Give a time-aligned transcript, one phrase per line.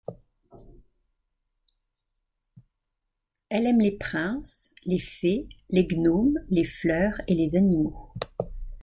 [3.49, 8.11] Elle aime les princes, les fées, les gnomes, les fleurs et les animaux.